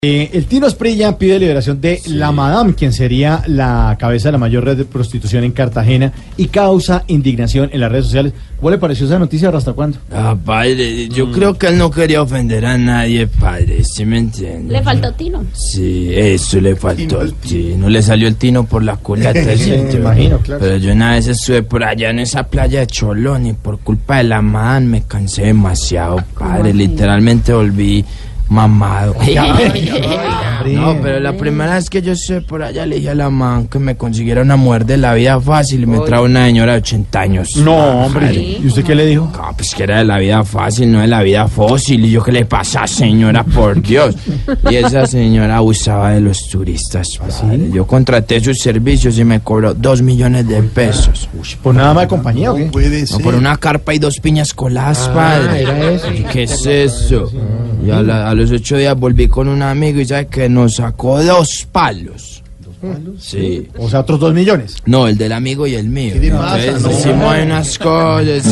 [0.00, 4.38] Eh, el Tino Esprilla pide liberación de la Madame, quien sería la cabeza de la
[4.38, 8.32] mayor red de prostitución en Cartagena y causa indignación en las redes sociales.
[8.58, 9.48] ¿Cómo le pareció esa noticia?
[9.48, 9.98] ¿Hasta cuándo?
[10.12, 14.72] Ah, padre, yo creo que él no quería ofender a nadie, padre, ¿sí me entiende?
[14.72, 15.44] Le faltó tino.
[15.52, 17.88] Sí, eso le faltó al tino.
[17.88, 19.40] Le salió el tino por la culata.
[19.56, 19.72] ¿sí?
[19.72, 20.60] me imagino, claro.
[20.60, 24.18] Pero yo una vez estuve por allá en esa playa de Cholón y por culpa
[24.18, 26.72] de la man me cansé demasiado, padre.
[26.72, 28.04] Literalmente volví
[28.48, 29.02] 妈妈
[30.66, 33.68] No, pero la primera vez que yo estuve por allá le dije a la man
[33.68, 36.78] que me consiguiera una mujer de la vida fácil y me trajo una señora de
[36.78, 37.56] 80 años.
[37.56, 38.32] No, hombre.
[38.34, 39.30] ¿Y usted qué le dijo?
[39.32, 42.04] No, pues que era de la vida fácil, no de la vida fósil.
[42.04, 43.44] Y yo, ¿qué le pasa, señora?
[43.44, 44.14] Por Dios.
[44.70, 47.16] Y esa señora abusaba de los turistas.
[47.18, 47.70] padre.
[47.72, 51.28] Yo contraté sus servicios y me cobró dos millones de pesos.
[51.62, 52.70] ¿Por nada más de compañía o qué?
[53.12, 55.62] No, por una carpa y dos piñas coladas, padre.
[55.62, 56.12] era eso.
[56.12, 57.30] ¿Y ¿Qué es eso?
[57.86, 60.74] Y a, la- a los ocho días volví con un amigo y sabe que nos
[60.76, 62.42] sacó dos palos.
[62.60, 63.14] ¿Dos palos?
[63.22, 63.68] Sí.
[63.78, 64.76] O sea, otros dos millones.
[64.86, 66.14] No, el del amigo y el mío.
[66.38, 66.64] pasa?
[66.64, 66.90] Entonces No.
[66.98, 68.46] hicimos unas cosas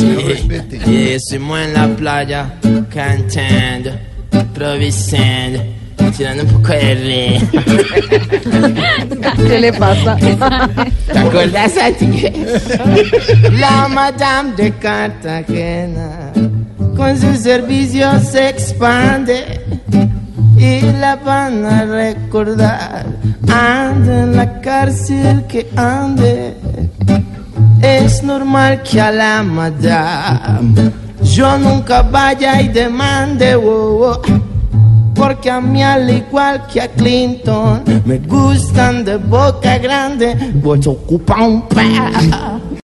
[0.85, 2.53] y, y estuvimos en la playa
[2.93, 3.91] cantando,
[4.31, 5.63] improvisando,
[6.15, 7.39] tirando un poco de río.
[9.47, 10.15] ¿Qué le pasa?
[11.11, 12.25] ¿Te acuerdas a ti?
[13.53, 16.31] La Madame de Cartagena
[16.95, 19.61] con sus servicios se expande
[20.57, 23.05] y la van a recordar.
[23.47, 26.55] Ande en la cárcel que ande.
[27.81, 30.91] Es normal que a la Madame
[31.23, 33.55] yo nunca vaya y demande.
[33.55, 34.21] wow, wow.
[35.13, 41.41] Porque a mí al igual que a Clinton Me gustan de boca grande Pues ocupa
[41.43, 42.56] un pa